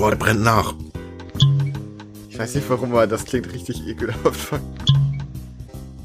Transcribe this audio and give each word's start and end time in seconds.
Boah, 0.00 0.08
der 0.08 0.16
brennt 0.16 0.40
nach. 0.40 0.72
Ich 2.30 2.38
weiß 2.38 2.54
nicht 2.54 2.70
warum, 2.70 2.92
aber 2.92 3.06
das 3.06 3.26
klingt 3.26 3.52
richtig 3.52 3.86
ekelhaft. 3.86 4.54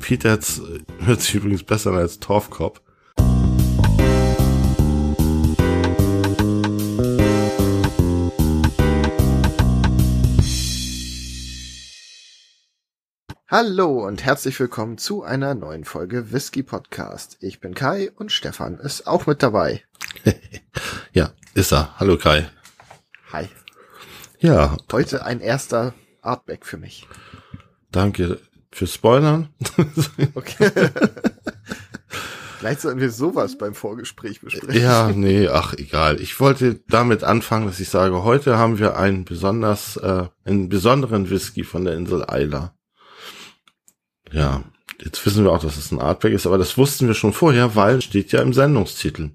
Peter's 0.02 0.62
hört 1.00 1.22
sich 1.22 1.36
übrigens 1.36 1.64
besser 1.64 1.92
an 1.92 2.00
als 2.00 2.20
Torfkopf. 2.20 2.82
Hallo 13.48 14.06
und 14.06 14.26
herzlich 14.26 14.60
willkommen 14.60 14.98
zu 14.98 15.24
einer 15.24 15.56
neuen 15.56 15.86
Folge 15.86 16.34
Whisky 16.34 16.64
Podcast. 16.64 17.38
Ich 17.40 17.62
bin 17.62 17.74
Kai 17.74 18.12
und 18.18 18.34
Stefan 18.34 18.78
ist 18.78 19.08
auch 19.08 19.26
mit 19.26 19.42
dabei. 19.42 19.86
ja, 21.14 21.32
ist 21.54 21.72
er. 21.72 21.98
Hallo 21.98 22.18
Kai. 22.18 22.50
Hi. 23.32 23.48
Ja. 24.46 24.78
Heute 24.92 25.26
ein 25.26 25.42
erster 25.42 25.96
Artback 26.22 26.68
für 26.68 26.78
mich. 26.78 27.08
Danke 27.92 28.40
für 28.72 28.86
Spoilern. 28.86 29.50
okay. 30.36 30.70
Vielleicht 32.60 32.82
sollten 32.82 33.00
wir 33.00 33.10
sowas 33.10 33.58
beim 33.58 33.74
Vorgespräch 33.74 34.42
besprechen. 34.42 34.80
Ja, 34.80 35.12
nee, 35.12 35.48
ach 35.48 35.74
egal. 35.74 36.22
Ich 36.22 36.40
wollte 36.40 36.80
damit 36.88 37.24
anfangen, 37.24 37.66
dass 37.66 37.80
ich 37.80 37.90
sage, 37.90 38.24
heute 38.24 38.58
haben 38.60 38.78
wir 38.78 38.98
einen 38.98 39.26
besonders, 39.26 39.98
äh, 39.98 40.26
einen 40.44 40.70
besonderen 40.70 41.32
Whisky 41.32 41.64
von 41.64 41.84
der 41.84 41.96
Insel 41.96 42.24
Isla. 42.32 42.76
Ja, 44.32 44.64
jetzt 45.04 45.26
wissen 45.26 45.44
wir 45.44 45.54
auch, 45.54 45.64
dass 45.64 45.76
es 45.76 45.92
ein 45.92 46.00
Artback 46.00 46.34
ist, 46.34 46.46
aber 46.46 46.60
das 46.60 46.78
wussten 46.78 47.08
wir 47.08 47.16
schon 47.16 47.34
vorher, 47.34 47.76
weil 47.76 48.00
steht 48.02 48.32
ja 48.32 48.44
im 48.44 48.54
Sendungstitel. 48.54 49.32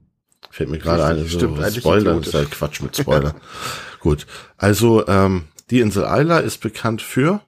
Fällt 0.51 0.71
mir 0.71 0.79
gerade 0.79 1.05
ein, 1.05 1.19
so 1.19 1.39
Stimmt, 1.39 1.75
Spoiler, 1.75 2.15
das 2.15 2.29
ist 2.29 2.35
halt 2.35 2.51
Quatsch 2.53 2.81
mit 2.81 2.97
Spoiler. 2.97 3.35
Gut, 4.01 4.27
also 4.57 5.07
ähm, 5.07 5.49
die 5.71 5.81
Insel 5.81 6.05
Isla 6.05 6.39
ist 6.39 6.59
bekannt 6.59 7.03
für 7.03 7.43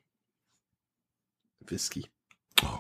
Whisky. 1.66 2.06
Oh. 2.62 2.78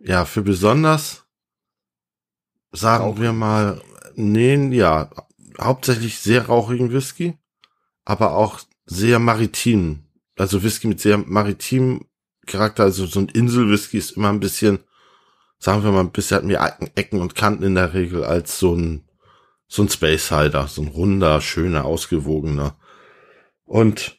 ja, 0.00 0.24
für 0.24 0.42
besonders, 0.42 1.24
sagen 2.72 3.04
Rauch. 3.04 3.20
wir 3.20 3.32
mal, 3.32 3.80
nee, 4.14 4.56
ja, 4.76 5.10
hauptsächlich 5.60 6.18
sehr 6.18 6.46
rauchigen 6.46 6.92
Whisky, 6.92 7.38
aber 8.04 8.34
auch 8.34 8.60
sehr 8.84 9.18
maritim. 9.18 10.04
Also 10.36 10.62
Whisky 10.62 10.88
mit 10.88 11.00
sehr 11.00 11.18
maritim 11.18 12.06
Charakter, 12.46 12.84
also 12.84 13.06
so 13.06 13.20
ein 13.20 13.28
Inselwhisky 13.28 13.98
ist 13.98 14.12
immer 14.12 14.30
ein 14.30 14.40
bisschen, 14.40 14.80
sagen 15.58 15.82
wir 15.84 15.92
mal, 15.92 16.00
ein 16.00 16.12
bisschen 16.12 16.38
hat 16.38 16.44
mehr 16.44 16.78
Ecken 16.94 17.20
und 17.20 17.34
Kanten 17.34 17.62
in 17.62 17.74
der 17.74 17.94
Regel 17.94 18.24
als 18.24 18.58
so 18.58 18.74
ein, 18.74 19.07
so 19.68 19.82
ein 19.82 19.88
Space 19.88 20.30
Hider, 20.30 20.66
so 20.66 20.82
ein 20.82 20.88
runder, 20.88 21.40
schöner, 21.40 21.84
ausgewogener. 21.84 22.76
Und 23.64 24.18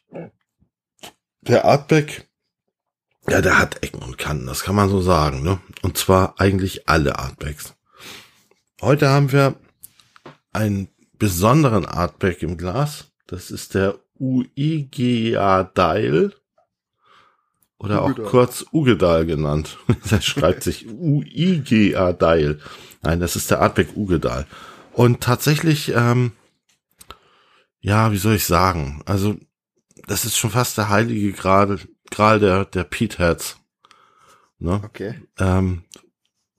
der 1.42 1.66
Artback, 1.66 2.30
ja, 3.28 3.42
der 3.42 3.58
hat 3.58 3.83
Ecken 3.83 4.02
und 4.02 4.17
Kanten, 4.17 4.45
das 4.45 4.64
kann 4.64 4.75
man 4.75 4.89
so 4.89 5.02
sagen, 5.02 5.42
ne? 5.42 5.59
Und 5.81 5.97
zwar 5.97 6.39
eigentlich 6.39 6.88
alle 6.88 7.17
Artbacks. 7.17 7.75
Heute 8.81 9.09
haben 9.09 9.31
wir 9.31 9.55
einen 10.52 10.89
besonderen 11.17 11.86
Artback 11.86 12.44
im 12.44 12.58
Glas. 12.58 13.11
Das 13.27 13.52
ist 13.52 13.73
der 13.73 14.00
UIGA 14.20 15.64
Dial 15.64 16.33
oder 17.80 18.03
Ugedal. 18.03 18.25
auch 18.25 18.30
kurz 18.30 18.66
Ugedal 18.72 19.25
genannt. 19.25 19.77
das 20.09 20.25
schreibt 20.25 20.64
sich 20.64 20.88
U-I-G-A-Dal. 20.88 22.59
Nein, 23.02 23.20
das 23.20 23.36
ist 23.36 23.50
der 23.50 23.61
Artback 23.61 23.95
Ugedal. 23.95 24.45
Und 25.00 25.22
tatsächlich, 25.22 25.94
ähm, 25.95 26.33
ja, 27.80 28.11
wie 28.11 28.17
soll 28.17 28.36
ich 28.36 28.44
sagen? 28.44 29.02
Also, 29.05 29.38
das 30.08 30.25
ist 30.25 30.38
schon 30.38 30.52
fast 30.52 30.78
der 30.78 30.89
heilige 30.89 31.31
Gral, 31.31 31.80
Gral 32.11 32.42
der, 32.42 32.66
der 32.66 32.83
Peatheads. 32.83 33.55
Ne? 34.58 34.81
Okay. 34.83 35.22
Ähm, 35.38 35.83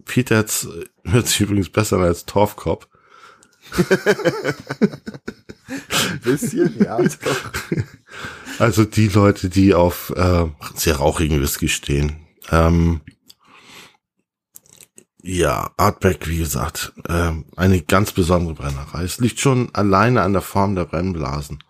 Peatheads 0.07 0.69
hört 1.05 1.29
sich 1.29 1.43
übrigens 1.43 1.69
besser 1.69 1.99
an 1.99 2.05
als 2.05 2.25
Torfkopf. 2.25 2.89
Bisschen, 6.25 6.83
ja. 6.83 6.97
Doch. 6.97 7.53
Also 8.59 8.87
die 8.87 9.09
Leute, 9.09 9.51
die 9.51 9.75
auf 9.75 10.15
äh, 10.17 10.47
sehr 10.77 10.97
rauchigen 10.97 11.43
Whisky 11.43 11.69
stehen. 11.69 12.27
Ähm, 12.51 13.03
ja, 15.23 15.71
Artback, 15.77 16.29
wie 16.29 16.39
gesagt, 16.39 16.93
äh, 17.09 17.33
eine 17.57 17.83
ganz 17.83 18.13
besondere 18.13 18.55
Brennerei. 18.55 19.05
Es 19.05 19.19
liegt 19.19 19.41
schon 19.41 19.75
alleine 19.75 20.23
an 20.23 20.33
der 20.33 20.43
Form 20.43 20.75
der 20.75 20.85
Brennblasen. 20.85 21.63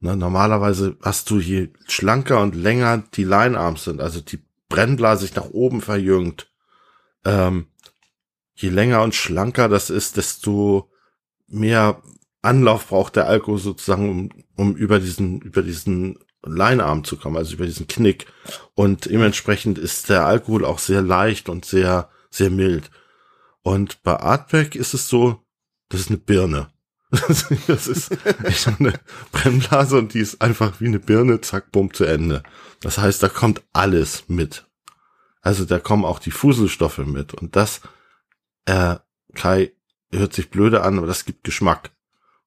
Ne, 0.00 0.16
normalerweise 0.16 0.96
hast 1.02 1.30
du 1.30 1.38
je 1.38 1.68
schlanker 1.86 2.40
und 2.40 2.56
länger 2.56 3.04
die 3.14 3.24
Linearms 3.24 3.84
sind, 3.84 4.00
also 4.00 4.20
die 4.20 4.42
Brennblase 4.68 5.26
sich 5.26 5.36
nach 5.36 5.50
oben 5.50 5.80
verjüngt, 5.80 6.50
ähm, 7.24 7.66
je 8.54 8.68
länger 8.68 9.02
und 9.02 9.14
schlanker 9.14 9.68
das 9.68 9.90
ist, 9.90 10.16
desto 10.16 10.90
mehr 11.46 12.02
Anlauf 12.40 12.88
braucht 12.88 13.14
der 13.14 13.28
Alkohol 13.28 13.58
sozusagen, 13.58 14.10
um, 14.10 14.30
um 14.56 14.74
über 14.74 14.98
diesen, 14.98 15.40
über 15.40 15.62
diesen 15.62 16.18
Linearm 16.44 17.04
zu 17.04 17.16
kommen, 17.16 17.36
also 17.36 17.54
über 17.54 17.66
diesen 17.66 17.86
Knick. 17.86 18.26
Und 18.74 19.06
dementsprechend 19.06 19.78
ist 19.78 20.08
der 20.08 20.26
Alkohol 20.26 20.64
auch 20.64 20.80
sehr 20.80 21.02
leicht 21.02 21.48
und 21.48 21.64
sehr, 21.64 22.08
sehr 22.32 22.50
mild. 22.50 22.90
Und 23.62 24.02
bei 24.02 24.18
Artback 24.18 24.74
ist 24.74 24.94
es 24.94 25.08
so, 25.08 25.40
das 25.88 26.00
ist 26.00 26.08
eine 26.08 26.18
Birne. 26.18 26.72
das 27.66 27.86
ist 27.86 28.10
echt 28.42 28.68
eine 28.80 28.94
Brennblase 29.32 29.98
und 29.98 30.14
die 30.14 30.20
ist 30.20 30.40
einfach 30.40 30.80
wie 30.80 30.86
eine 30.86 30.98
Birne, 30.98 31.42
zack, 31.42 31.70
bumm, 31.70 31.92
zu 31.92 32.04
Ende. 32.04 32.42
Das 32.80 32.98
heißt, 32.98 33.22
da 33.22 33.28
kommt 33.28 33.62
alles 33.72 34.24
mit. 34.28 34.66
Also 35.42 35.64
da 35.64 35.78
kommen 35.78 36.04
auch 36.04 36.18
die 36.18 36.30
Fuselstoffe 36.30 36.98
mit. 36.98 37.34
Und 37.34 37.54
das, 37.54 37.82
äh, 38.64 38.96
Kai, 39.34 39.72
hört 40.10 40.32
sich 40.32 40.50
blöde 40.50 40.82
an, 40.82 40.98
aber 40.98 41.06
das 41.06 41.24
gibt 41.24 41.44
Geschmack. 41.44 41.90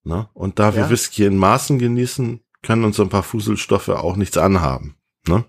Ne? 0.03 0.29
Und 0.33 0.59
da 0.59 0.69
ja. 0.69 0.75
wir 0.75 0.89
Whisky 0.89 1.25
in 1.25 1.37
Maßen 1.37 1.77
genießen, 1.77 2.41
können 2.63 2.85
uns 2.85 2.99
ein 2.99 3.09
paar 3.09 3.23
Fuselstoffe 3.23 3.89
auch 3.89 4.15
nichts 4.15 4.37
anhaben. 4.37 4.97
Ne? 5.27 5.45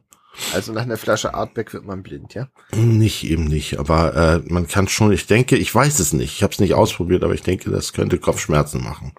Also 0.52 0.72
nach 0.72 0.82
einer 0.82 0.96
Flasche 0.96 1.34
Artback 1.34 1.72
wird 1.72 1.84
man 1.84 2.02
blind, 2.02 2.34
ja? 2.34 2.48
Nicht 2.74 3.24
eben 3.24 3.44
nicht, 3.44 3.78
aber 3.78 4.14
äh, 4.14 4.52
man 4.52 4.66
kann 4.66 4.88
schon, 4.88 5.12
ich 5.12 5.26
denke, 5.26 5.56
ich 5.56 5.74
weiß 5.74 5.98
es 5.98 6.12
nicht, 6.12 6.34
ich 6.34 6.42
habe 6.42 6.52
es 6.52 6.60
nicht 6.60 6.74
ausprobiert, 6.74 7.24
aber 7.24 7.34
ich 7.34 7.42
denke, 7.42 7.70
das 7.70 7.92
könnte 7.92 8.18
Kopfschmerzen 8.18 8.82
machen. 8.82 9.12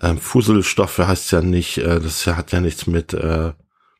Ähm, 0.00 0.18
Fuselstoffe 0.18 0.98
heißt 0.98 1.32
ja 1.32 1.40
nicht, 1.40 1.78
äh, 1.78 2.00
das 2.00 2.26
hat 2.26 2.52
ja 2.52 2.60
nichts 2.60 2.86
mit, 2.86 3.14
äh, 3.14 3.52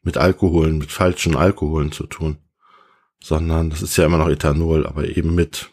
mit 0.02 0.16
Alkoholen, 0.16 0.78
mit 0.78 0.92
falschen 0.92 1.36
Alkoholen 1.36 1.92
zu 1.92 2.06
tun, 2.06 2.38
sondern 3.22 3.70
das 3.70 3.82
ist 3.82 3.96
ja 3.96 4.04
immer 4.04 4.18
noch 4.18 4.28
Ethanol, 4.28 4.86
aber 4.86 5.04
eben 5.04 5.34
mit 5.34 5.70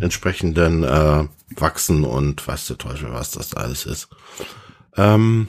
entsprechenden 0.00 0.84
äh, 0.84 1.24
Wachsen 1.56 2.04
und 2.04 2.46
weiß 2.46 2.68
der 2.68 2.78
Teufel, 2.78 3.12
was 3.12 3.32
das 3.32 3.54
alles 3.54 3.86
ist. 3.86 4.08
Ähm, 4.96 5.48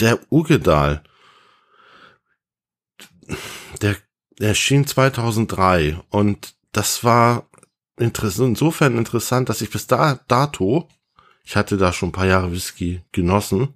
der 0.00 0.18
Ugedal, 0.30 1.02
der, 3.80 3.96
der 4.38 4.48
erschien 4.48 4.86
2003 4.86 6.00
und 6.10 6.54
das 6.72 7.04
war 7.04 7.48
interessant, 7.96 8.50
insofern 8.50 8.98
interessant, 8.98 9.48
dass 9.48 9.60
ich 9.60 9.70
bis 9.70 9.86
da, 9.86 10.20
dato, 10.28 10.88
ich 11.44 11.56
hatte 11.56 11.76
da 11.76 11.92
schon 11.92 12.08
ein 12.08 12.12
paar 12.12 12.26
Jahre 12.26 12.52
Whisky 12.52 13.02
genossen, 13.12 13.74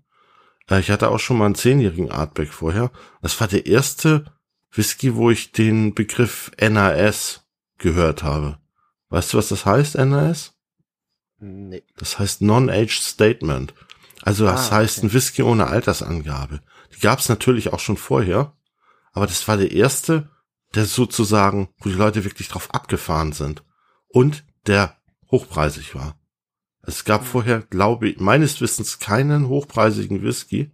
äh, 0.70 0.80
ich 0.80 0.90
hatte 0.90 1.08
auch 1.08 1.18
schon 1.18 1.38
mal 1.38 1.46
einen 1.46 1.54
zehnjährigen 1.54 2.10
Artback 2.10 2.52
vorher. 2.52 2.90
Das 3.22 3.40
war 3.40 3.48
der 3.48 3.66
erste 3.66 4.24
Whisky, 4.72 5.14
wo 5.14 5.30
ich 5.30 5.52
den 5.52 5.94
Begriff 5.94 6.50
NAS 6.60 7.46
gehört 7.78 8.22
habe. 8.22 8.58
Weißt 9.08 9.32
du, 9.32 9.38
was 9.38 9.48
das 9.48 9.64
heißt, 9.64 9.96
NAS? 9.96 10.54
Nee. 11.40 11.84
Das 11.96 12.18
heißt 12.18 12.42
Non-Age 12.42 13.00
Statement. 13.00 13.72
Also 14.22 14.44
das 14.44 14.72
ah, 14.72 14.76
heißt 14.76 15.04
ein 15.04 15.12
Whisky 15.12 15.42
ohne 15.42 15.68
Altersangabe. 15.68 16.60
Die 16.94 17.00
gab 17.00 17.20
es 17.20 17.28
natürlich 17.28 17.72
auch 17.72 17.78
schon 17.78 17.96
vorher, 17.96 18.56
aber 19.18 19.26
das 19.26 19.48
war 19.48 19.56
der 19.56 19.72
erste, 19.72 20.30
der 20.76 20.86
sozusagen, 20.86 21.70
wo 21.78 21.88
die 21.88 21.96
Leute 21.96 22.22
wirklich 22.22 22.46
drauf 22.46 22.72
abgefahren 22.72 23.32
sind 23.32 23.64
und 24.06 24.44
der 24.68 24.96
hochpreisig 25.28 25.96
war. 25.96 26.16
Es 26.82 27.04
gab 27.04 27.26
vorher, 27.26 27.62
glaube 27.62 28.10
ich, 28.10 28.20
meines 28.20 28.60
Wissens 28.60 29.00
keinen 29.00 29.48
hochpreisigen 29.48 30.22
Whisky 30.22 30.70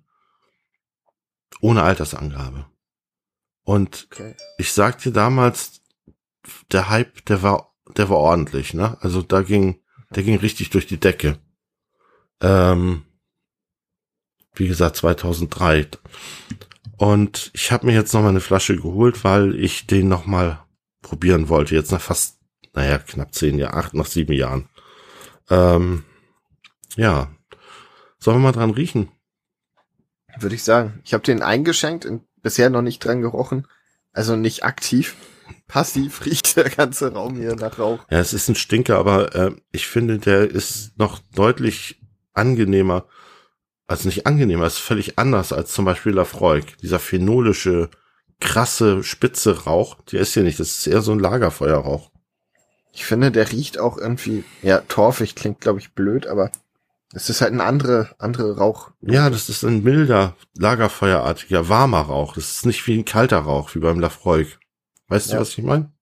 ohne 1.63 1.85
Altersangabe. 1.85 2.67
Und 3.63 4.09
okay. 4.13 4.35
ich 4.59 4.75
sagte 4.75 5.11
damals, 5.11 5.81
der 6.71 6.91
Hype, 6.91 7.25
der 7.25 7.43
war, 7.43 7.75
der 7.97 8.11
war 8.11 8.19
ordentlich, 8.19 8.75
ne? 8.75 8.99
Also 9.01 9.23
da 9.23 9.41
ging, 9.41 9.81
der 10.11 10.23
ging 10.23 10.37
richtig 10.37 10.69
durch 10.69 10.87
die 10.87 11.01
Decke. 11.01 11.39
Ähm, 12.43 13.07
wie 14.55 14.69
gesagt, 14.69 14.97
2003. 14.97 15.89
Und 16.97 17.51
ich 17.55 17.73
habe 17.73 17.87
mir 17.87 17.95
jetzt 17.95 18.13
noch 18.15 18.23
mal 18.23 18.29
eine 18.29 18.41
Flasche 18.41 18.77
geholt, 18.77 19.25
weil 19.25 19.55
ich 19.59 19.87
den 19.87 20.09
noch 20.09 20.27
mal 20.27 20.65
probieren 21.03 21.49
wollte. 21.49 21.75
Jetzt 21.75 21.93
nach 21.93 22.01
fast, 22.01 22.39
naja, 22.73 22.99
knapp 22.99 23.35
zehn 23.35 23.59
Jahren, 23.59 23.75
acht, 23.75 23.95
nach 23.95 24.07
sieben 24.07 24.33
Jahren. 24.33 24.69
Ähm, 25.51 26.05
ja, 26.97 27.35
Sollen 28.25 28.39
wir 28.39 28.45
mal 28.45 28.53
dran 28.53 28.71
riechen? 28.71 29.11
Würde 30.39 30.55
ich 30.55 30.65
sagen. 30.65 31.03
Ich 31.05 31.13
habe 31.13 31.23
den 31.23 31.43
eingeschenkt 31.43 32.07
und 32.07 32.23
bisher 32.41 32.71
noch 32.71 32.81
nicht 32.81 33.05
dran 33.05 33.21
gerochen. 33.21 33.69
Also 34.15 34.35
nicht 34.35 34.65
aktiv. 34.65 35.15
Passiv 35.67 36.25
riecht 36.25 36.57
der 36.57 36.71
ganze 36.71 37.13
Raum 37.13 37.37
hier 37.37 37.55
nach 37.55 37.79
Rauch. 37.79 37.99
Ja, 38.09 38.21
es 38.21 38.33
ist 38.33 38.49
ein 38.49 38.55
Stinker, 38.55 38.97
aber 38.97 39.35
äh, 39.35 39.51
ich 39.73 39.87
finde, 39.87 40.19
der 40.19 40.51
ist 40.51 40.97
noch 40.97 41.19
deutlich 41.35 42.01
angenehmer. 42.33 43.05
Also 43.87 44.09
nicht 44.09 44.27
angenehmer, 44.27 44.67
ist 44.67 44.79
völlig 44.79 45.19
anders 45.19 45.53
als 45.53 45.73
zum 45.73 45.85
Beispiel 45.85 46.13
Lafroig. 46.13 46.79
Dieser 46.79 46.99
phenolische, 46.99 47.91
krasse, 48.41 49.03
spitze 49.03 49.65
Rauch, 49.65 50.01
der 50.11 50.21
ist 50.21 50.35
hier 50.35 50.43
nicht. 50.43 50.59
Das 50.59 50.79
ist 50.79 50.87
eher 50.87 51.03
so 51.03 51.13
ein 51.13 51.19
Lagerfeuerrauch. 51.19 52.11
Ich 52.93 53.05
finde, 53.05 53.31
der 53.31 53.51
riecht 53.51 53.79
auch 53.79 53.99
irgendwie, 53.99 54.45
ja, 54.63 54.81
torfig 54.81 55.35
klingt, 55.35 55.61
glaube 55.61 55.81
ich, 55.81 55.95
blöd, 55.95 56.27
aber 56.27 56.51
es 57.13 57.29
ist 57.29 57.41
halt 57.41 57.53
ein 57.53 57.61
andere, 57.61 58.15
andere 58.19 58.57
Rauch. 58.57 58.91
Ja, 59.01 59.31
das 59.31 59.49
ist 59.49 59.65
ein 59.65 59.83
milder, 59.83 60.37
lagerfeuerartiger, 60.57 61.69
warmer 61.69 62.03
Rauch. 62.03 62.35
Das 62.35 62.51
ist 62.51 62.67
nicht 62.67 62.87
wie 62.87 62.99
ein 62.99 63.05
kalter 63.05 63.39
Rauch, 63.39 63.75
wie 63.75 63.81
beim 63.81 64.01
Lafroig. 64.01 64.59
Weißt 65.09 65.29
ja. 65.29 65.35
du, 65.35 65.41
was 65.41 65.51
ich 65.51 65.63
meine? 65.65 65.93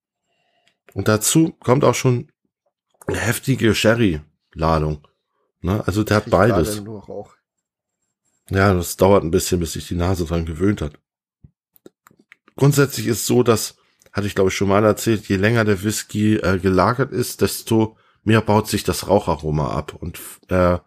Und 0.93 1.07
dazu 1.07 1.53
kommt 1.59 1.83
auch 1.83 1.95
schon 1.95 2.31
eine 3.07 3.17
heftige 3.17 3.75
Sherry-Ladung. 3.75 5.07
Ne? 5.61 5.83
Also 5.85 6.03
der 6.03 6.17
hat 6.17 6.29
beides. 6.29 6.81
Ja, 8.49 8.73
das 8.73 8.97
dauert 8.97 9.23
ein 9.23 9.31
bisschen, 9.31 9.59
bis 9.59 9.73
sich 9.73 9.87
die 9.87 9.95
Nase 9.95 10.25
dran 10.25 10.45
gewöhnt 10.45 10.81
hat. 10.81 10.99
Grundsätzlich 12.55 13.07
ist 13.07 13.25
so, 13.25 13.43
dass, 13.43 13.77
hatte 14.11 14.27
ich 14.27 14.35
glaube 14.35 14.49
ich 14.49 14.55
schon 14.55 14.67
mal 14.67 14.83
erzählt, 14.83 15.27
je 15.27 15.37
länger 15.37 15.65
der 15.65 15.83
Whisky 15.83 16.35
äh, 16.35 16.59
gelagert 16.59 17.11
ist, 17.11 17.41
desto 17.41 17.97
mehr 18.23 18.41
baut 18.41 18.67
sich 18.67 18.83
das 18.83 19.07
Raucharoma 19.07 19.71
ab 19.71 19.93
und 19.93 20.19
äh, 20.49 20.77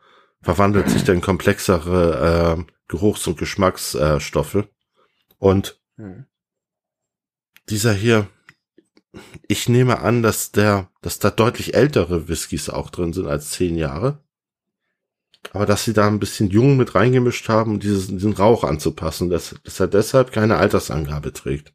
verwandelt 0.42 0.88
sich 0.88 1.04
dann 1.04 1.20
komplexere 1.20 2.56
äh, 2.58 2.72
Geruchs- 2.88 3.26
und 3.26 3.38
Geschmacksstoffe. 3.38 4.54
Äh, 4.54 4.64
und 5.38 5.80
hm. 5.96 6.26
dieser 7.68 7.92
hier, 7.92 8.28
ich 9.48 9.68
nehme 9.68 10.00
an, 10.00 10.22
dass 10.22 10.52
der, 10.52 10.90
dass 11.02 11.18
da 11.18 11.30
deutlich 11.30 11.74
ältere 11.74 12.28
Whiskys 12.28 12.70
auch 12.70 12.90
drin 12.90 13.12
sind 13.12 13.26
als 13.26 13.50
zehn 13.50 13.76
Jahre. 13.76 14.22
Aber 15.52 15.66
dass 15.66 15.84
sie 15.84 15.92
da 15.92 16.06
ein 16.06 16.18
bisschen 16.18 16.50
jung 16.50 16.76
mit 16.76 16.94
reingemischt 16.94 17.48
haben, 17.48 17.72
um 17.72 17.80
diesen, 17.80 18.18
diesen 18.18 18.32
Rauch 18.32 18.64
anzupassen, 18.64 19.30
dass, 19.30 19.54
dass 19.64 19.80
er 19.80 19.88
deshalb 19.88 20.32
keine 20.32 20.56
Altersangabe 20.56 21.32
trägt. 21.32 21.72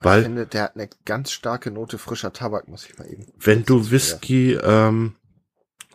Weil, 0.00 0.20
ich 0.20 0.26
finde, 0.26 0.46
der 0.46 0.64
hat 0.64 0.76
eine 0.76 0.88
ganz 1.04 1.32
starke 1.32 1.70
Note 1.70 1.98
frischer 1.98 2.32
Tabak, 2.32 2.68
muss 2.68 2.86
ich 2.86 2.98
mal 2.98 3.10
eben. 3.10 3.26
Wenn 3.38 3.64
du 3.64 3.90
Whisky, 3.90 4.52
ähm, 4.52 5.16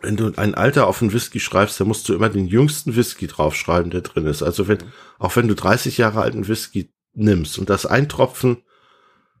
wenn 0.02 0.16
du 0.16 0.32
ein 0.36 0.54
Alter 0.54 0.86
auf 0.86 1.00
einen 1.00 1.12
Whisky 1.12 1.40
schreibst, 1.40 1.78
dann 1.78 1.88
musst 1.88 2.08
du 2.08 2.14
immer 2.14 2.28
den 2.28 2.46
jüngsten 2.46 2.96
Whisky 2.96 3.26
draufschreiben, 3.26 3.90
der 3.90 4.00
drin 4.00 4.26
ist. 4.26 4.42
Also 4.42 4.66
wenn, 4.66 4.78
mhm. 4.78 4.92
auch 5.18 5.36
wenn 5.36 5.48
du 5.48 5.54
30 5.54 5.98
Jahre 5.98 6.22
alten 6.22 6.48
Whisky 6.48 6.92
nimmst 7.12 7.58
und 7.58 7.70
das 7.70 7.86
ein 7.86 8.08
Tropfen 8.08 8.62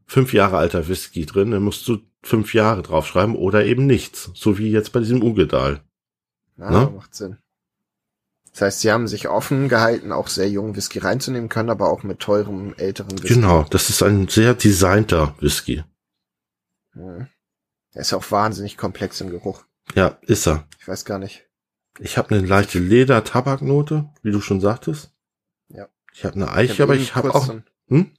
fünf 0.06 0.32
Jahre 0.32 0.58
alter 0.58 0.88
Whisky 0.88 1.24
drin, 1.24 1.52
dann 1.52 1.62
musst 1.62 1.86
du 1.88 1.98
fünf 2.22 2.52
Jahre 2.52 2.82
draufschreiben 2.82 3.36
oder 3.36 3.64
eben 3.64 3.86
nichts. 3.86 4.30
So 4.34 4.58
wie 4.58 4.70
jetzt 4.70 4.92
bei 4.92 5.00
diesem 5.00 5.22
Ugedal. 5.22 5.82
Ja, 6.60 6.70
ne? 6.70 6.92
macht 6.94 7.14
Sinn. 7.14 7.38
Das 8.52 8.62
heißt, 8.62 8.80
sie 8.80 8.92
haben 8.92 9.08
sich 9.08 9.28
offen 9.28 9.68
gehalten, 9.68 10.12
auch 10.12 10.28
sehr 10.28 10.48
jungen 10.48 10.76
Whisky 10.76 10.98
reinzunehmen 10.98 11.48
können, 11.48 11.70
aber 11.70 11.90
auch 11.90 12.02
mit 12.02 12.20
teurem, 12.20 12.74
älteren 12.76 13.12
Whisky. 13.12 13.34
Genau, 13.34 13.64
das 13.70 13.90
ist 13.90 14.02
ein 14.02 14.28
sehr 14.28 14.54
designter 14.54 15.34
Whisky. 15.40 15.84
Hm. 16.92 17.28
Er 17.92 18.00
ist 18.00 18.12
auch 18.12 18.30
wahnsinnig 18.30 18.76
komplex 18.76 19.20
im 19.20 19.30
Geruch. 19.30 19.64
Ja, 19.94 20.18
ist 20.22 20.46
er. 20.46 20.66
Ich 20.78 20.86
weiß 20.86 21.04
gar 21.04 21.18
nicht. 21.18 21.46
Ich 21.98 22.18
habe 22.18 22.34
eine 22.34 22.46
leichte 22.46 22.78
Leder-Tabaknote, 22.78 24.08
wie 24.22 24.30
du 24.30 24.40
schon 24.40 24.60
sagtest. 24.60 25.12
Ja. 25.68 25.88
Ich 26.12 26.24
habe 26.24 26.36
eine 26.36 26.50
Eiche, 26.50 26.72
ich 26.72 26.80
hab 26.80 26.88
aber 26.88 26.96
ich 26.96 27.14
habe 27.14 27.34
auch 27.34 27.46
so 27.46 27.60
hm? 27.88 28.10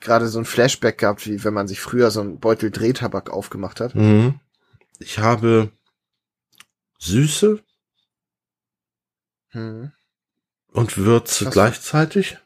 gerade 0.00 0.28
so 0.28 0.38
ein 0.38 0.44
Flashback 0.44 0.98
gehabt, 0.98 1.26
wie 1.26 1.42
wenn 1.44 1.54
man 1.54 1.68
sich 1.68 1.80
früher 1.80 2.10
so 2.10 2.20
einen 2.20 2.38
Beutel 2.38 2.70
Drehtabak 2.70 3.30
aufgemacht 3.30 3.80
hat. 3.80 3.94
Mhm. 3.94 4.40
Ich 4.98 5.18
habe 5.18 5.70
Süße 6.98 7.62
hm. 9.50 9.92
und 10.72 10.98
Würze 10.98 11.46
Was? 11.46 11.52
gleichzeitig. 11.52 12.38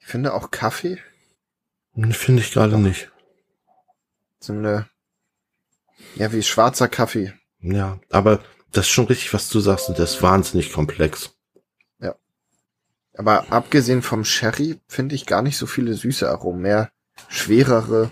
Ich 0.00 0.06
finde 0.06 0.34
auch 0.34 0.50
Kaffee. 0.50 0.98
Hm, 1.94 2.12
finde 2.12 2.42
ich 2.42 2.52
gerade 2.52 2.78
nicht. 2.78 3.10
So 4.40 4.52
eine 4.52 4.88
ja, 6.16 6.32
wie 6.32 6.42
schwarzer 6.42 6.88
Kaffee. 6.88 7.32
Ja, 7.60 7.98
aber 8.10 8.40
das 8.72 8.86
ist 8.86 8.92
schon 8.92 9.06
richtig, 9.06 9.32
was 9.34 9.48
du 9.48 9.60
sagst, 9.60 9.88
und 9.88 9.98
das 9.98 10.14
ist 10.14 10.22
wahnsinnig 10.22 10.72
komplex. 10.72 11.34
Ja. 12.00 12.14
Aber 13.16 13.52
abgesehen 13.52 14.02
vom 14.02 14.24
Sherry 14.24 14.80
finde 14.86 15.14
ich 15.14 15.26
gar 15.26 15.42
nicht 15.42 15.56
so 15.56 15.66
viele 15.66 15.94
süße 15.94 16.28
Aromen, 16.28 16.62
mehr 16.62 16.90
schwerere, 17.28 18.10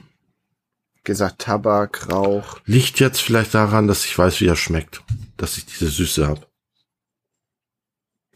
gesagt 1.05 1.41
Tabak, 1.41 2.11
Rauch. 2.11 2.61
Liegt 2.65 3.01
jetzt 3.01 3.21
vielleicht 3.21 3.55
daran, 3.55 3.89
dass 3.89 4.05
ich 4.05 4.17
weiß, 4.17 4.41
wie 4.41 4.47
er 4.47 4.57
schmeckt, 4.57 5.03
dass 5.37 5.59
ich 5.59 5.67
diese 5.67 5.89
Süße 5.89 6.27
habe. 6.27 6.47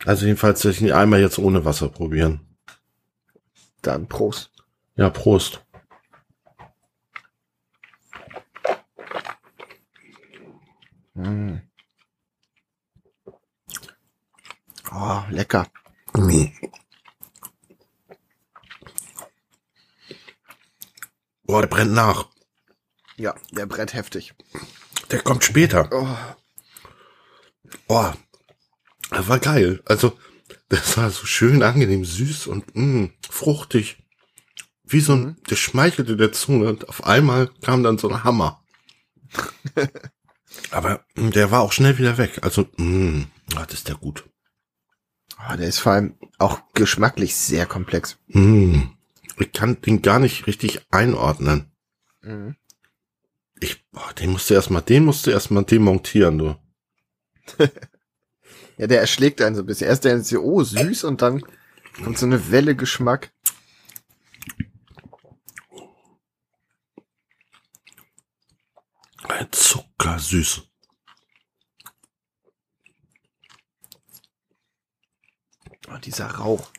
Also 0.06 0.26
jedenfalls 0.26 0.64
werde 0.64 0.78
ich 0.78 0.84
ihn 0.84 0.92
einmal 0.92 1.20
jetzt 1.20 1.40
ohne 1.40 1.66
Wasser 1.66 1.90
probieren. 1.90 2.56
Dann 3.82 4.08
Prost. 4.08 4.52
Ja, 4.96 5.10
Prost. 5.10 5.66
Mm. 11.16 11.58
Oh, 14.92 15.24
lecker. 15.30 15.68
Mm. 16.14 16.46
Boah, 21.44 21.62
der 21.62 21.68
brennt 21.68 21.94
nach. 21.94 22.30
Ja, 23.18 23.36
der 23.52 23.66
brennt 23.66 23.94
heftig. 23.94 24.34
Der 25.12 25.22
kommt 25.22 25.44
später. 25.44 25.90
Oh. 25.92 26.08
oh. 27.88 28.14
Das 29.10 29.28
war 29.28 29.40
geil. 29.40 29.82
Also, 29.86 30.18
das 30.70 30.98
war 30.98 31.10
so 31.10 31.26
schön 31.26 31.64
angenehm 31.64 32.06
süß 32.06 32.48
und 32.48 32.76
mh, 32.76 32.84
mm, 32.84 33.14
fruchtig. 33.30 33.98
Wie 34.84 35.00
so 35.00 35.14
ein, 35.14 35.22
mhm. 35.22 35.36
der 35.50 35.56
schmeichelte 35.56 36.16
der 36.16 36.32
Zunge 36.32 36.70
und 36.70 36.90
auf 36.90 37.06
einmal 37.06 37.50
kam 37.62 37.84
dann 37.84 37.98
so 37.98 38.10
ein 38.10 38.24
Hammer. 38.24 38.64
Aber 40.72 41.06
mh, 41.16 41.28
mm, 41.28 41.32
der 41.32 41.52
war 41.52 41.62
auch 41.62 41.72
schnell 41.72 41.98
wieder 41.98 42.18
weg. 42.18 42.40
Also, 42.42 42.68
mh, 42.78 43.26
oh, 43.56 43.64
das 43.68 43.74
ist 43.74 43.88
der 43.88 43.96
gut. 43.96 44.26
Oh, 45.38 45.56
der 45.56 45.68
ist 45.68 45.80
vor 45.80 45.94
allem 45.94 46.16
auch 46.38 46.62
geschmacklich 46.74 47.36
sehr 47.36 47.66
komplex. 47.66 48.18
Mm 48.28 48.96
ich 49.40 49.52
kann 49.52 49.82
den 49.82 50.02
gar 50.02 50.20
nicht 50.20 50.48
richtig 50.48 50.82
einordnen. 50.92 51.72
Mhm. 52.22 52.56
Ich, 53.60 53.90
boah, 53.90 54.14
den 54.14 54.32
musst 54.32 54.50
du 54.50 54.54
erstmal, 54.54 54.82
den 54.82 55.06
musst 55.06 55.26
du 55.26 55.32
erstmal 55.32 55.64
demontieren, 55.64 56.38
du. 56.38 56.56
ja, 58.78 58.88
der 58.88 59.00
erschlägt 59.00 59.42
einen 59.42 59.56
so 59.56 59.62
ein 59.62 59.66
bisschen. 59.66 59.88
Erst 59.88 60.04
der 60.06 60.16
ist 60.16 60.28
so, 60.28 60.42
oh, 60.42 60.64
süß 60.64 61.04
und 61.06 61.22
dann 61.22 61.44
kommt 62.04 62.18
so 62.18 62.26
eine 62.26 62.52
Welle 62.52 62.76
Geschmack. 62.76 63.32
Ein 69.28 69.52
Zuckersüß. 69.52 70.64
Oh, 75.88 75.98
dieser 76.04 76.28
Rauch. 76.28 76.72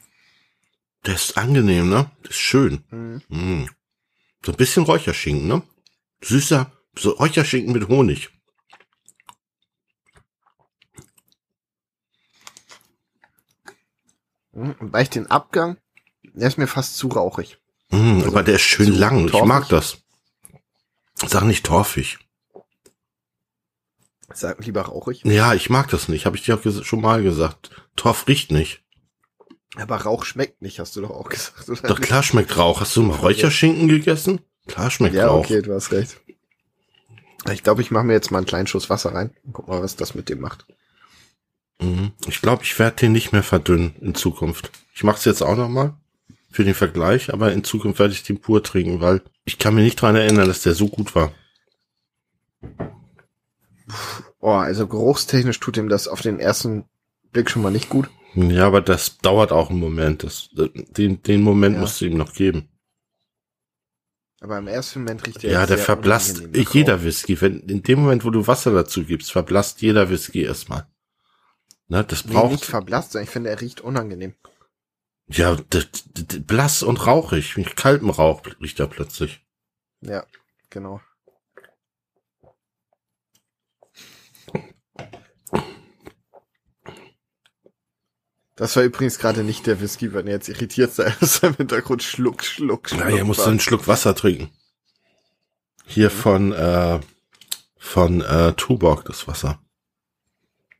Der 1.06 1.14
ist 1.14 1.38
angenehm, 1.38 1.88
ne? 1.88 2.10
Der 2.22 2.30
ist 2.30 2.38
schön. 2.38 2.84
Mhm. 2.90 3.22
Mm. 3.28 3.68
So 4.44 4.52
ein 4.52 4.56
bisschen 4.56 4.84
Räucherschinken, 4.84 5.46
ne? 5.46 5.62
Süßer, 6.20 6.72
so 6.96 7.10
Räucherschinken 7.10 7.72
mit 7.72 7.88
Honig. 7.88 8.35
Hm, 14.56 14.74
Weil 14.80 15.02
ich 15.04 15.10
den 15.10 15.30
Abgang, 15.30 15.76
der 16.34 16.48
ist 16.48 16.58
mir 16.58 16.66
fast 16.66 16.96
zu 16.96 17.08
rauchig. 17.08 17.58
Mm, 17.90 18.16
Also 18.16 18.28
aber 18.28 18.42
der 18.42 18.54
ist 18.56 18.62
schön 18.62 18.92
lang. 18.94 19.26
Ich 19.26 19.30
torfig. 19.32 19.48
mag 19.48 19.68
das. 19.68 19.98
Sag 21.14 21.44
nicht 21.44 21.64
torfig. 21.64 22.18
Sag 24.32 24.64
lieber 24.64 24.82
rauchig. 24.82 25.22
Ja, 25.24 25.54
ich 25.54 25.70
mag 25.70 25.88
das 25.90 26.08
nicht. 26.08 26.26
Habe 26.26 26.36
ich 26.36 26.42
dir 26.44 26.56
auch 26.56 26.84
schon 26.84 27.00
mal 27.00 27.22
gesagt. 27.22 27.70
Torf 27.94 28.26
riecht 28.26 28.50
nicht. 28.50 28.82
Aber 29.76 29.96
Rauch 29.96 30.24
schmeckt 30.24 30.62
nicht, 30.62 30.78
hast 30.80 30.96
du 30.96 31.02
doch 31.02 31.10
auch 31.10 31.28
gesagt, 31.28 31.68
oder? 31.68 31.88
Doch 31.88 32.00
klar 32.00 32.22
schmeckt 32.22 32.56
Rauch. 32.56 32.80
Hast 32.80 32.96
du 32.96 33.02
mal 33.02 33.16
Räucherschinken 33.16 33.88
gegessen? 33.88 34.40
Klar 34.66 34.90
schmeckt 34.90 35.14
Ja, 35.14 35.26
Rauch. 35.28 35.40
okay, 35.44 35.60
du 35.60 35.74
hast 35.74 35.92
recht. 35.92 36.16
Ich 37.52 37.62
glaube, 37.62 37.82
ich 37.82 37.90
mache 37.90 38.04
mir 38.04 38.14
jetzt 38.14 38.30
mal 38.30 38.38
einen 38.38 38.46
kleinen 38.46 38.66
Schuss 38.66 38.88
Wasser 38.90 39.14
rein. 39.14 39.36
Guck 39.52 39.68
mal, 39.68 39.82
was 39.82 39.94
das 39.96 40.14
mit 40.14 40.28
dem 40.28 40.40
macht. 40.40 40.66
Mhm. 41.80 42.12
Ich 42.26 42.40
glaube, 42.40 42.62
ich 42.62 42.78
werde 42.78 42.96
den 42.96 43.12
nicht 43.12 43.32
mehr 43.32 43.42
verdünnen 43.42 43.94
in 44.00 44.14
Zukunft. 44.14 44.70
Ich 44.94 45.04
mache 45.04 45.18
es 45.18 45.24
jetzt 45.24 45.42
auch 45.42 45.56
noch 45.56 45.68
mal 45.68 45.94
für 46.50 46.64
den 46.64 46.74
Vergleich, 46.74 47.32
aber 47.32 47.52
in 47.52 47.64
Zukunft 47.64 47.98
werde 47.98 48.14
ich 48.14 48.22
den 48.22 48.40
pur 48.40 48.62
trinken, 48.62 49.00
weil 49.00 49.20
ich 49.44 49.58
kann 49.58 49.74
mir 49.74 49.82
nicht 49.82 50.00
dran 50.00 50.16
erinnern, 50.16 50.48
dass 50.48 50.62
der 50.62 50.74
so 50.74 50.88
gut 50.88 51.14
war. 51.14 51.32
Oh, 54.40 54.50
also 54.50 54.86
geruchstechnisch 54.86 55.60
tut 55.60 55.76
ihm 55.76 55.88
das 55.88 56.08
auf 56.08 56.22
den 56.22 56.40
ersten 56.40 56.84
Blick 57.32 57.50
schon 57.50 57.62
mal 57.62 57.70
nicht 57.70 57.88
gut. 57.88 58.08
Ja, 58.34 58.66
aber 58.66 58.80
das 58.80 59.18
dauert 59.18 59.52
auch 59.52 59.70
einen 59.70 59.80
Moment. 59.80 60.22
Das, 60.22 60.48
den, 60.52 61.22
den 61.22 61.42
Moment 61.42 61.76
Ja. 61.76 61.80
musst 61.80 62.00
du 62.00 62.06
ihm 62.06 62.16
noch 62.16 62.32
geben. 62.32 62.68
Aber 64.40 64.58
im 64.58 64.66
ersten 64.68 65.00
Moment 65.00 65.26
riecht 65.26 65.42
er 65.44 65.52
Ja, 65.52 65.66
der 65.66 65.78
verblasst 65.78 66.42
jeder. 66.72 67.02
Whisky. 67.02 67.40
Wenn, 67.40 67.60
in 67.60 67.82
dem 67.82 68.00
Moment, 68.00 68.24
wo 68.24 68.30
du 68.30 68.46
Wasser 68.46 68.72
dazu 68.72 69.04
gibst, 69.04 69.32
verblasst 69.32 69.80
jeder 69.82 70.10
Whisky 70.10 70.42
erstmal. 70.42 70.86
Ne, 71.88 72.04
das 72.04 72.24
Nee, 72.24 72.32
nicht 72.32 72.40
braucht, 72.40 72.64
verblasst, 72.64 73.12
sondern 73.12 73.24
ich 73.24 73.30
finde, 73.30 73.50
er 73.50 73.60
riecht 73.60 73.80
unangenehm. 73.80 74.34
ja, 75.28 75.54
d- 75.54 75.84
d- 75.84 76.22
d- 76.24 76.38
blass 76.40 76.82
und 76.82 77.06
rauchig. 77.06 77.56
Mit 77.56 77.76
kaltem 77.76 78.10
Rauch 78.10 78.42
riecht 78.60 78.80
er 78.80 78.86
plötzlich. 78.88 79.40
Ja, 80.00 80.26
genau. 80.70 81.00
Das 88.54 88.74
war 88.76 88.82
übrigens 88.84 89.18
gerade 89.18 89.44
nicht 89.44 89.66
der 89.66 89.80
Whisky, 89.80 90.12
wenn 90.14 90.26
er 90.26 90.34
jetzt 90.34 90.48
irritiert 90.48 90.92
sei, 90.92 91.14
dass 91.20 91.42
er 91.42 91.50
im 91.50 91.56
Hintergrund 91.56 92.02
schluck, 92.02 92.42
schluck, 92.42 92.88
schluck. 92.88 93.00
Ja, 93.00 93.16
ihr 93.16 93.24
musst 93.24 93.40
war. 93.40 93.48
einen 93.48 93.60
Schluck 93.60 93.86
Wasser 93.86 94.14
trinken. 94.14 94.50
Hier 95.84 96.10
von, 96.10 96.52
äh, 96.52 97.00
von, 97.78 98.20
äh, 98.22 98.54
Tuborg, 98.54 99.04
das 99.04 99.28
Wasser. 99.28 99.60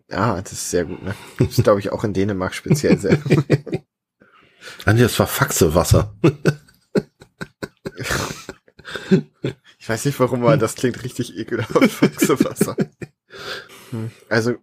Ja, 0.09 0.41
das 0.41 0.53
ist 0.53 0.71
sehr 0.71 0.85
gut, 0.85 1.03
ne? 1.03 1.15
Das 1.39 1.59
ist, 1.59 1.65
glaube 1.65 1.81
ich, 1.81 1.91
auch 1.91 2.05
in 2.05 2.13
Dänemark 2.13 2.55
speziell 2.55 2.99
sehr. 2.99 3.19
Ah, 4.85 4.93
nee, 4.93 5.03
das 5.03 5.19
war 5.19 5.27
Faxewasser. 5.27 6.15
Ich 9.79 9.89
weiß 9.89 10.05
nicht 10.05 10.19
warum, 10.21 10.43
aber 10.43 10.57
das 10.57 10.75
klingt 10.75 11.03
richtig 11.05 11.37
ekelhaft. 11.37 11.91
Faxewasser. 11.91 12.77
Hm. 13.91 14.11
Also, 14.29 14.55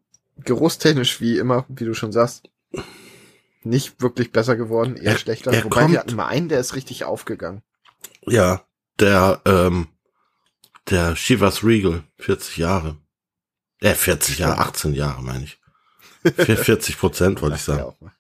geruchstechnisch 0.44 1.22
wie 1.22 1.38
immer, 1.38 1.66
wie 1.70 1.86
du 1.86 1.94
schon 1.94 2.12
sagst, 2.12 2.50
nicht 3.64 4.02
wirklich 4.02 4.32
besser 4.32 4.56
geworden, 4.58 4.98
eher 4.98 5.14
Er- 5.14 5.18
schlechter. 5.18 5.54
er 5.54 5.64
Wobei 5.64 5.82
kommt- 5.82 5.92
wir 5.94 6.00
hatten 6.00 6.16
mal 6.16 6.28
einen, 6.28 6.50
der 6.50 6.60
ist 6.60 6.76
richtig 6.76 7.06
aufgegangen. 7.06 7.62
Ja, 8.26 8.66
der, 9.00 9.42
ähm, 9.46 9.88
der 10.90 11.16
Chivas 11.16 11.64
Regal, 11.64 12.04
40 12.18 12.58
Jahre. 12.58 12.98
Äh, 13.84 13.96
40 13.96 14.38
Jahre, 14.38 14.60
18 14.60 14.94
Jahre 14.94 15.22
meine 15.22 15.44
ich. 15.44 15.60
Für 16.24 16.56
40 16.56 16.98
Prozent 16.98 17.42
wollte 17.42 17.58
ich 17.58 17.63
sagen. 17.63 18.13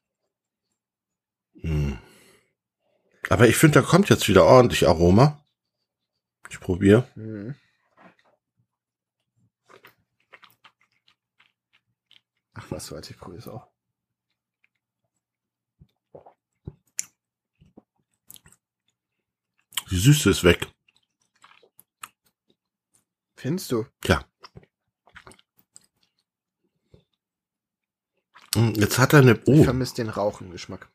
Hm. 1.61 1.97
Aber 3.29 3.47
ich 3.47 3.55
finde, 3.55 3.79
da 3.79 3.87
kommt 3.87 4.09
jetzt 4.09 4.27
wieder 4.27 4.43
ordentlich 4.43 4.85
Aroma. 4.89 5.41
Ich 6.49 6.59
probiere. 6.59 7.07
Hm. 7.13 7.55
Ach 12.55 12.65
was, 12.69 12.91
warte, 12.91 13.11
ich 13.11 13.17
probiere 13.17 13.39
es 13.39 13.47
auch. 13.47 13.65
Die 19.89 19.97
Süße 19.97 20.29
ist 20.29 20.43
weg. 20.43 20.67
Findest 23.37 23.71
du? 23.71 23.85
Ja. 24.03 24.25
Hm, 28.55 28.62
Jetzt 28.75 28.99
hat 28.99 29.13
er 29.13 29.19
eine, 29.19 29.33
Ich 29.33 29.39
oh, 29.45 29.63
vermisse 29.63 29.95
den 29.95 30.09
Rauchengeschmack. 30.09 30.89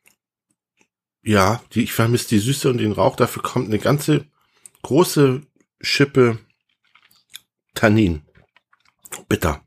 ja, 1.22 1.62
die, 1.72 1.82
ich 1.84 1.92
vermisse 1.92 2.28
die 2.28 2.38
Süße 2.38 2.68
und 2.70 2.78
den 2.78 2.92
Rauch. 2.92 3.16
Dafür 3.16 3.42
kommt 3.42 3.68
eine 3.68 3.78
ganze 3.78 4.26
große 4.82 5.42
Schippe 5.80 6.38
Tannin. 7.74 8.22
Bitter. 9.28 9.64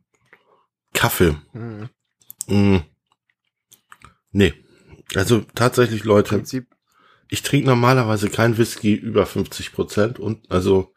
Kaffee. 0.93 1.37
Hm. 1.53 1.89
Mm. 2.47 2.79
Nee. 4.31 4.53
Also 5.15 5.41
tatsächlich, 5.55 6.01
Im 6.01 6.07
Leute, 6.07 6.35
Prinzip, 6.35 6.67
ich 7.29 7.41
trinke 7.43 7.67
normalerweise 7.67 8.29
kein 8.29 8.57
Whisky 8.57 8.93
über 8.93 9.25
50 9.25 9.71
Prozent 9.71 10.19
und 10.19 10.49
also, 10.51 10.93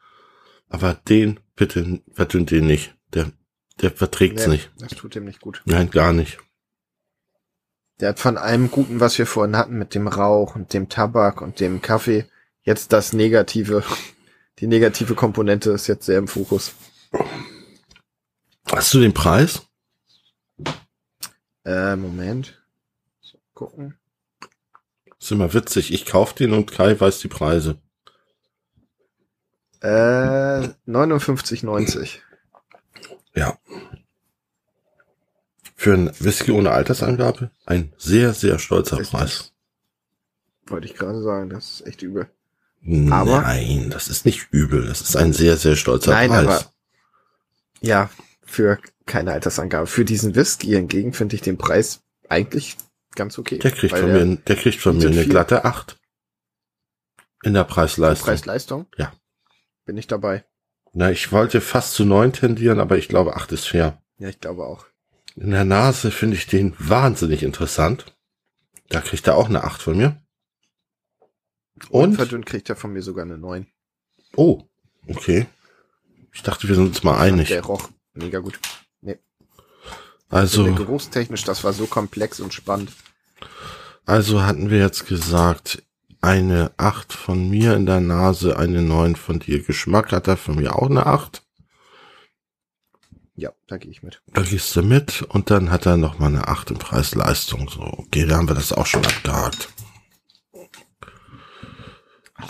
aber 0.69 0.95
den, 0.95 1.41
bitte 1.57 2.03
verdünnt 2.13 2.51
den 2.51 2.67
nicht. 2.67 2.95
Der, 3.13 3.33
der 3.81 3.91
verträgt's 3.91 4.47
nee, 4.47 4.55
nicht. 4.55 4.73
das 4.79 4.91
tut 4.91 5.15
dem 5.15 5.25
nicht 5.25 5.41
gut. 5.41 5.63
Nein, 5.65 5.91
gar 5.91 6.13
nicht. 6.13 6.39
Der 8.01 8.11
hat 8.11 8.19
von 8.19 8.37
allem 8.37 8.71
Guten, 8.71 9.01
was 9.01 9.19
wir 9.19 9.27
vorhin 9.27 9.57
hatten, 9.57 9.79
mit 9.79 9.95
dem 9.95 10.09
Rauch 10.09 10.57
und 10.57 10.73
dem 10.73 10.89
Tabak 10.89 11.41
und 11.41 11.61
dem 11.61 11.81
Kaffee, 11.81 12.27
jetzt 12.63 12.93
das 12.93 13.13
Negative. 13.13 13.83
Die 14.61 14.69
negative 14.69 15.17
Komponente 15.17 15.71
ist 15.73 15.89
jetzt 15.89 16.07
sehr 16.07 16.19
im 16.19 16.29
Fokus. 16.29 16.75
Hast 18.71 18.95
du 18.95 19.01
den 19.01 19.13
Preis? 19.13 19.63
Äh, 21.65 21.97
Moment. 21.97 22.63
So, 23.21 23.39
gucken. 23.53 23.99
Ist 25.19 25.33
immer 25.33 25.53
witzig. 25.55 25.93
Ich 25.93 26.07
kauf 26.07 26.35
den 26.35 26.53
und 26.53 26.71
Kai 26.71 26.99
weiß 26.99 27.19
die 27.19 27.29
Preise. 27.29 27.79
Äh, 29.81 30.69
59,90. 30.87 32.19
Ja. 33.35 33.59
Für 35.85 35.93
einen 35.93 36.11
Whisky 36.19 36.51
ohne 36.51 36.71
Altersangabe 36.71 37.51
ein 37.67 37.93
sehr, 37.99 38.33
sehr 38.33 38.59
stolzer 38.59 38.97
Richtig. 39.01 39.19
Preis. 39.19 39.53
Wollte 40.67 40.87
ich 40.87 40.95
gerade 40.95 41.23
sagen, 41.23 41.51
das 41.51 41.73
ist 41.73 41.87
echt 41.87 42.01
übel. 42.01 42.27
Aber- 43.11 43.43
Nein, 43.43 43.91
das 43.91 44.09
ist 44.09 44.25
nicht 44.25 44.49
übel. 44.51 44.87
Das 44.87 45.03
ist 45.03 45.15
ein 45.15 45.35
sehr, 45.35 45.59
sehr 45.59 45.77
stolzer 45.77 46.13
Nein, 46.13 46.31
Preis. 46.31 46.47
aber 46.47 46.73
ja, 47.83 48.09
für 48.47 48.79
keine 49.05 49.33
Altersangabe. 49.33 49.87
Für 49.87 50.07
diesen 50.07 50.35
Whisky 50.35 50.69
hingegen 50.69 51.13
finde 51.13 51.35
ich 51.37 51.43
den 51.43 51.59
Preis 51.59 52.01
eigentlich 52.31 52.79
ganz 53.15 53.39
okay. 53.39 53.59
Der 53.59 53.71
kriegt 53.71 53.95
von 53.95 54.07
der 54.11 54.25
mir, 54.25 54.37
der 54.37 54.57
kriegt 54.57 54.81
von 54.81 54.97
mir 54.97 55.09
eine 55.09 55.21
viel. 55.21 55.29
glatte 55.29 55.67
8. 55.67 55.99
In 57.43 57.53
der 57.53 57.65
Preis-Leistung. 57.65 58.25
Preis-Leistung? 58.25 58.87
Ja. 58.97 59.13
Bin 59.85 59.99
ich 59.99 60.07
dabei. 60.07 60.45
Na, 60.95 61.11
ich 61.11 61.31
wollte 61.31 61.61
fast 61.61 61.93
zu 61.93 62.07
9 62.07 62.33
tendieren, 62.33 62.81
aber 62.81 62.97
ich 62.97 63.09
glaube 63.09 63.37
8 63.37 63.53
ist 63.53 63.69
fair. 63.69 64.01
Ja, 64.17 64.31
ich 64.31 64.41
glaube 64.41 64.65
auch. 64.65 64.87
In 65.37 65.51
der 65.51 65.65
Nase 65.65 66.11
finde 66.11 66.37
ich 66.37 66.47
den 66.47 66.75
wahnsinnig 66.79 67.43
interessant. 67.43 68.15
Da 68.89 69.01
kriegt 69.01 69.27
er 69.27 69.37
auch 69.37 69.49
eine 69.49 69.65
8 69.65 69.83
von 69.83 69.97
mir. 69.97 70.23
Und? 71.89 72.11
Unverdünnt 72.11 72.47
kriegt 72.47 72.69
er 72.69 72.77
von 72.77 72.93
mir 72.93 73.03
sogar 73.03 73.25
eine 73.25 73.39
9. 73.39 73.67
Oh, 74.37 74.63
okay. 75.09 75.47
Ich 76.33 76.43
dachte, 76.43 76.69
wir 76.69 76.75
sind 76.75 76.87
uns 76.89 77.03
mal 77.03 77.19
einig. 77.19 77.49
Der 77.49 77.63
roch 77.65 77.89
mega 78.13 78.39
gut. 78.39 78.59
Nee. 79.01 79.19
Also, 80.29 80.65
Also, 80.65 80.75
geruchstechnisch, 80.75 81.45
das 81.45 81.65
war 81.65 81.73
so 81.73 81.87
komplex 81.87 82.41
und 82.41 82.55
spannend. 82.55 82.93
also 84.07 84.43
hatten 84.43 84.71
wir 84.71 84.79
jetzt 84.79 85.07
gesagt, 85.07 85.83
eine 86.21 86.73
8 86.77 87.13
von 87.13 87.49
mir 87.51 87.75
in 87.75 87.87
der 87.87 88.01
Nase, 88.01 88.57
eine 88.59 88.83
9 88.83 89.17
von 89.17 89.41
dir. 89.41 89.63
Geschmack 89.63 90.13
hat 90.13 90.29
er 90.29 90.37
von 90.37 90.57
mir 90.57 90.77
auch 90.77 90.89
eine 90.91 91.07
8. 91.07 91.44
Ja, 93.37 93.53
da 93.67 93.79
gehe 93.79 93.91
ich 93.91 94.03
mit. 94.03 94.23
Da 94.33 94.43
gehst 94.43 94.75
du 94.77 94.83
mit 94.83 95.23
und 95.23 95.51
dann 95.51 95.71
hat 95.71 95.87
er 95.87 95.97
noch 95.97 96.19
mal 96.19 96.29
eine 96.29 96.47
8 96.47 96.71
im 96.71 96.79
Preis-Leistung. 96.79 97.69
So, 97.69 97.81
okay, 97.83 98.27
da 98.27 98.37
haben 98.37 98.49
wir 98.49 98.55
das 98.55 98.73
auch 98.73 98.87
schon 98.87 99.05
abgehakt. 99.05 99.69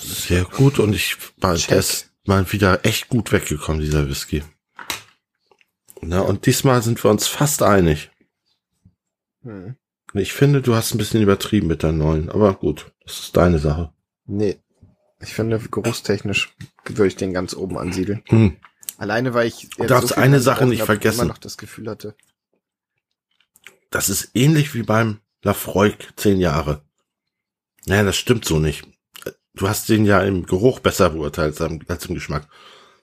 Sehr 0.00 0.44
gut 0.44 0.78
und 0.78 0.94
ich 0.94 1.16
war 1.38 1.54
Check. 1.56 1.78
ist 1.78 2.10
mal 2.24 2.50
wieder 2.52 2.84
echt 2.84 3.08
gut 3.08 3.32
weggekommen, 3.32 3.80
dieser 3.80 4.08
Whisky. 4.08 4.42
Na, 6.00 6.20
und 6.20 6.46
diesmal 6.46 6.82
sind 6.82 7.02
wir 7.02 7.10
uns 7.10 7.26
fast 7.28 7.62
einig. 7.62 8.10
Hm. 9.42 9.76
Ich 10.12 10.32
finde, 10.32 10.62
du 10.62 10.74
hast 10.74 10.94
ein 10.94 10.98
bisschen 10.98 11.22
übertrieben 11.22 11.66
mit 11.66 11.82
der 11.82 11.92
neuen, 11.92 12.30
aber 12.30 12.54
gut, 12.54 12.92
das 13.04 13.20
ist 13.20 13.36
deine 13.36 13.58
Sache. 13.58 13.92
Nee. 14.26 14.58
Ich 15.20 15.32
finde, 15.32 15.58
geruchstechnisch 15.58 16.54
würde 16.84 17.06
ich 17.06 17.16
den 17.16 17.32
ganz 17.32 17.54
oben 17.54 17.78
ansiedeln. 17.78 18.22
Hm. 18.28 18.56
Alleine, 18.98 19.34
weil 19.34 19.48
ich 19.48 19.68
Du 19.76 19.86
darfst 19.86 20.16
eine 20.16 20.40
Sache 20.40 20.66
nicht 20.66 20.82
vergessen. 20.84 21.20
immer 21.22 21.28
noch 21.28 21.38
das 21.38 21.56
Gefühl 21.56 21.88
hatte. 21.88 22.14
Das 23.90 24.08
ist 24.08 24.30
ähnlich 24.34 24.74
wie 24.74 24.82
beim 24.82 25.20
Lafroig 25.42 26.12
zehn 26.16 26.38
Jahre. 26.40 26.82
Naja, 27.86 28.02
das 28.02 28.16
stimmt 28.16 28.44
so 28.44 28.58
nicht. 28.58 28.86
Du 29.54 29.68
hast 29.68 29.88
den 29.88 30.04
ja 30.04 30.20
im 30.22 30.46
Geruch 30.46 30.80
besser 30.80 31.10
beurteilt 31.10 31.60
als 31.60 32.06
im 32.06 32.14
Geschmack. 32.14 32.48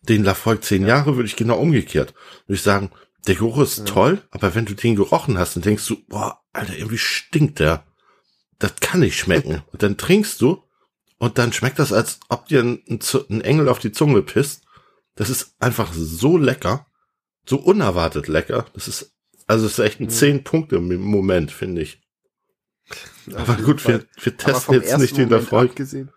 Den 0.01 0.23
Lafroig 0.23 0.63
zehn 0.63 0.81
Ja. 0.81 0.89
Jahre 0.97 1.15
würde 1.15 1.27
ich 1.27 1.35
genau 1.35 1.59
umgekehrt. 1.59 2.13
Würde 2.47 2.55
ich 2.57 2.61
sagen, 2.63 2.91
der 3.27 3.35
Geruch 3.35 3.59
ist 3.59 3.79
Ja. 3.79 3.85
toll, 3.85 4.21
aber 4.31 4.55
wenn 4.55 4.65
du 4.65 4.73
den 4.73 4.95
gerochen 4.95 5.37
hast, 5.37 5.55
dann 5.55 5.63
denkst 5.63 5.87
du, 5.87 6.03
boah, 6.07 6.41
Alter, 6.53 6.75
irgendwie 6.75 6.97
stinkt 6.97 7.59
der. 7.59 7.85
Das 8.59 8.75
kann 8.81 8.99
nicht 9.01 9.17
schmecken. 9.17 9.63
Und 9.71 9.83
dann 9.83 9.97
trinkst 9.97 10.41
du 10.41 10.63
und 11.19 11.37
dann 11.37 11.53
schmeckt 11.53 11.77
das, 11.77 11.93
als 11.93 12.19
ob 12.29 12.47
dir 12.47 12.61
ein, 12.63 12.81
ein 13.29 13.41
Engel 13.41 13.69
auf 13.69 13.77
die 13.77 13.91
Zunge 13.91 14.23
pisst. 14.23 14.63
Das 15.15 15.29
ist 15.29 15.55
einfach 15.59 15.91
so 15.93 16.37
lecker. 16.37 16.87
So 17.45 17.57
unerwartet 17.57 18.27
lecker. 18.27 18.65
Das 18.73 18.87
ist, 18.87 19.13
also 19.47 19.65
es 19.65 19.73
ist 19.73 19.79
echt 19.79 19.99
ein 19.99 20.05
Mhm. 20.05 20.09
zehn 20.09 20.43
Punkte 20.43 20.75
im 20.77 20.95
Moment, 21.01 21.51
finde 21.51 21.81
ich. 21.81 22.01
Aber 23.33 23.55
gut, 23.57 23.87
wir, 23.87 24.05
wir 24.21 24.37
testen 24.37 24.75
jetzt 24.75 24.97
nicht 24.97 25.17
den 25.17 25.29
Lafroig. 25.29 25.71
abgesehen. 25.71 26.11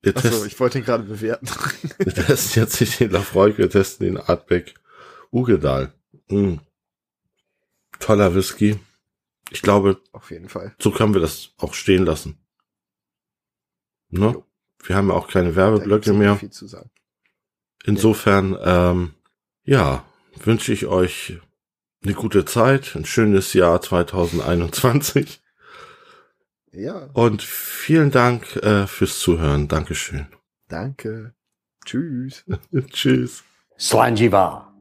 Wir 0.00 0.16
Achso, 0.16 0.28
testen, 0.28 0.46
ich 0.48 0.58
wollte 0.60 0.78
ihn 0.78 0.84
gerade 0.84 1.04
bewerten. 1.04 1.46
wir 1.98 2.12
testen 2.14 2.62
jetzt 2.62 2.80
nicht 2.80 2.98
den 3.00 3.10
Lafroig, 3.10 3.58
wir 3.58 3.70
testen 3.70 4.06
den 4.06 4.16
Artback 4.18 4.74
Ugedal. 5.30 5.92
Mm. 6.28 6.56
Toller 8.00 8.34
Whisky. 8.34 8.80
Ich 9.50 9.62
glaube, 9.62 10.00
Auf 10.12 10.30
jeden 10.30 10.48
Fall. 10.48 10.74
so 10.80 10.90
können 10.90 11.14
wir 11.14 11.20
das 11.20 11.50
auch 11.58 11.74
stehen 11.74 12.04
lassen. 12.04 12.38
Ne? 14.08 14.32
Jo. 14.32 14.46
Wir 14.84 14.96
haben 14.96 15.08
ja 15.08 15.14
auch 15.14 15.28
keine 15.28 15.54
Werbeblöcke 15.54 16.12
mehr. 16.12 16.36
Viel 16.36 16.50
zu 16.50 16.66
sagen. 16.66 16.90
Insofern, 17.84 18.56
ähm, 18.62 19.14
ja, 19.64 20.04
wünsche 20.44 20.72
ich 20.72 20.86
euch 20.86 21.38
eine 22.04 22.14
gute 22.14 22.44
Zeit, 22.44 22.94
ein 22.96 23.04
schönes 23.04 23.52
Jahr 23.52 23.80
2021 23.80 25.40
Ja, 26.72 27.10
und 27.12 27.42
vielen 27.42 28.10
Dank 28.10 28.56
äh, 28.56 28.86
fürs 28.86 29.18
Zuhören. 29.18 29.68
Dankeschön. 29.68 30.26
danke. 30.68 31.34
Tschüss. 31.84 32.44
Tschüss. 32.92 33.42
Slanjiva. 33.78 34.71